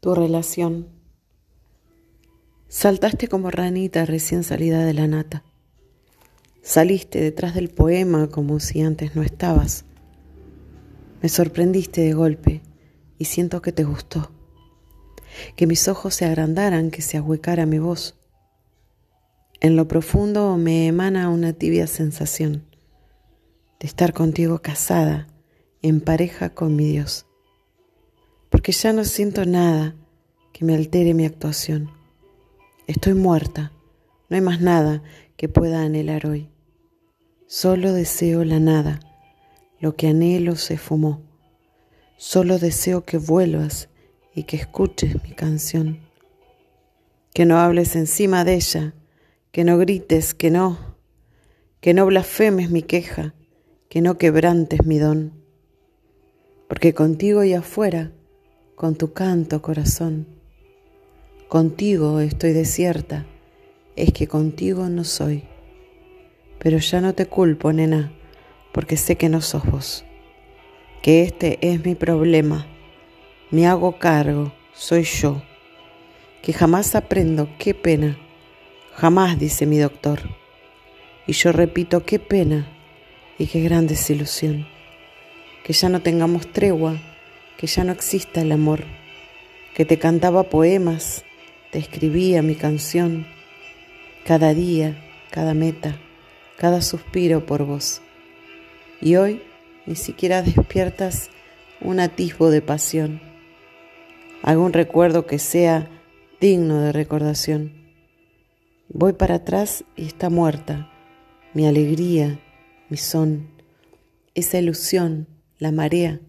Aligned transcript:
tu 0.00 0.14
relación. 0.14 0.88
Saltaste 2.68 3.28
como 3.28 3.50
ranita 3.50 4.04
recién 4.04 4.44
salida 4.44 4.84
de 4.84 4.94
la 4.94 5.06
nata. 5.06 5.42
Saliste 6.62 7.20
detrás 7.20 7.54
del 7.54 7.68
poema 7.70 8.28
como 8.28 8.60
si 8.60 8.82
antes 8.82 9.16
no 9.16 9.22
estabas. 9.22 9.84
Me 11.22 11.28
sorprendiste 11.28 12.02
de 12.02 12.12
golpe 12.12 12.62
y 13.18 13.24
siento 13.24 13.62
que 13.62 13.72
te 13.72 13.84
gustó. 13.84 14.30
Que 15.56 15.66
mis 15.66 15.88
ojos 15.88 16.14
se 16.14 16.26
agrandaran, 16.26 16.90
que 16.90 17.02
se 17.02 17.16
ahuecara 17.16 17.66
mi 17.66 17.78
voz. 17.78 18.14
En 19.60 19.74
lo 19.74 19.88
profundo 19.88 20.56
me 20.56 20.86
emana 20.86 21.28
una 21.30 21.52
tibia 21.52 21.86
sensación 21.86 22.64
de 23.80 23.86
estar 23.86 24.12
contigo 24.12 24.60
casada, 24.60 25.28
en 25.82 26.00
pareja 26.00 26.50
con 26.50 26.74
mi 26.76 26.84
Dios. 26.84 27.27
Porque 28.50 28.72
ya 28.72 28.92
no 28.92 29.04
siento 29.04 29.44
nada 29.44 29.94
que 30.52 30.64
me 30.64 30.74
altere 30.74 31.14
mi 31.14 31.24
actuación. 31.24 31.90
Estoy 32.86 33.14
muerta, 33.14 33.72
no 34.28 34.36
hay 34.36 34.40
más 34.40 34.60
nada 34.60 35.02
que 35.36 35.48
pueda 35.48 35.82
anhelar 35.82 36.26
hoy. 36.26 36.50
Solo 37.46 37.92
deseo 37.92 38.44
la 38.44 38.60
nada, 38.60 39.00
lo 39.80 39.96
que 39.96 40.08
anhelo 40.08 40.56
se 40.56 40.76
fumó. 40.76 41.22
Solo 42.16 42.58
deseo 42.58 43.04
que 43.04 43.18
vuelvas 43.18 43.88
y 44.34 44.42
que 44.42 44.56
escuches 44.56 45.22
mi 45.22 45.32
canción. 45.32 46.00
Que 47.32 47.46
no 47.46 47.58
hables 47.58 47.94
encima 47.94 48.44
de 48.44 48.54
ella, 48.54 48.94
que 49.52 49.64
no 49.64 49.78
grites, 49.78 50.34
que 50.34 50.50
no, 50.50 50.96
que 51.80 51.94
no 51.94 52.06
blasfemes 52.06 52.70
mi 52.70 52.82
queja, 52.82 53.34
que 53.88 54.00
no 54.00 54.18
quebrantes 54.18 54.84
mi 54.84 54.98
don. 54.98 55.32
Porque 56.68 56.92
contigo 56.92 57.44
y 57.44 57.54
afuera, 57.54 58.12
con 58.78 58.94
tu 58.94 59.12
canto 59.12 59.60
corazón, 59.60 60.28
Contigo 61.48 62.20
estoy 62.20 62.52
desierta, 62.52 63.26
es 63.96 64.12
que 64.12 64.28
contigo 64.28 64.88
no 64.88 65.02
soy. 65.02 65.42
Pero 66.60 66.78
ya 66.78 67.00
no 67.00 67.12
te 67.12 67.26
culpo, 67.26 67.72
nena, 67.72 68.12
porque 68.72 68.96
sé 68.96 69.16
que 69.16 69.28
no 69.28 69.40
sos 69.40 69.64
vos. 69.64 70.04
Que 71.02 71.22
este 71.22 71.58
es 71.60 71.84
mi 71.84 71.96
problema. 71.96 72.68
Me 73.50 73.66
hago 73.66 73.98
cargo, 73.98 74.52
soy 74.74 75.02
yo. 75.02 75.42
Que 76.40 76.52
jamás 76.52 76.94
aprendo, 76.94 77.48
qué 77.58 77.74
pena. 77.74 78.16
Jamás, 78.94 79.40
dice 79.40 79.66
mi 79.66 79.78
doctor. 79.78 80.20
Y 81.26 81.32
yo 81.32 81.50
repito, 81.50 82.04
qué 82.04 82.20
pena 82.20 82.68
y 83.38 83.48
qué 83.48 83.60
gran 83.60 83.88
desilusión. 83.88 84.68
Que 85.64 85.72
ya 85.72 85.88
no 85.88 86.00
tengamos 86.00 86.52
tregua, 86.52 87.07
que 87.58 87.66
ya 87.66 87.84
no 87.84 87.92
exista 87.92 88.40
el 88.40 88.52
amor. 88.52 88.84
Que 89.74 89.84
te 89.84 89.98
cantaba 89.98 90.44
poemas 90.44 91.24
te 91.70 91.78
escribía 91.78 92.40
mi 92.40 92.54
canción, 92.54 93.26
cada 94.24 94.54
día, 94.54 94.96
cada 95.30 95.52
meta, 95.52 95.96
cada 96.56 96.80
suspiro 96.80 97.44
por 97.44 97.64
vos. 97.64 98.00
Y 99.00 99.16
hoy 99.16 99.42
ni 99.84 99.94
siquiera 99.94 100.42
despiertas 100.42 101.28
un 101.82 102.00
atisbo 102.00 102.50
de 102.50 102.62
pasión, 102.62 103.20
algún 104.42 104.72
recuerdo 104.72 105.26
que 105.26 105.38
sea 105.38 105.90
digno 106.40 106.80
de 106.80 106.92
recordación. 106.92 107.72
Voy 108.88 109.12
para 109.12 109.36
atrás 109.36 109.84
y 109.94 110.06
está 110.06 110.30
muerta 110.30 110.90
mi 111.54 111.66
alegría, 111.66 112.40
mi 112.88 112.96
son, 112.96 113.50
esa 114.34 114.58
ilusión, 114.58 115.26
la 115.58 115.72
marea, 115.72 116.20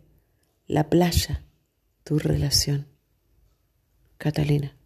la 0.70 0.88
playa, 0.88 1.44
tu 2.04 2.20
relación. 2.20 2.88
Catalina. 4.20 4.79